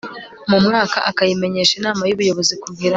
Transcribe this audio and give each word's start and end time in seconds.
mu 0.49 0.57
mwaka 0.65 0.97
akayimenyesha 1.09 1.73
inama 1.79 2.01
y 2.05 2.13
ubuyobozi 2.15 2.53
kugira 2.63 2.89